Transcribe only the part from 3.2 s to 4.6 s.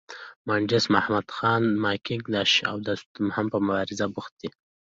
هم په مبارزه بوخت دي.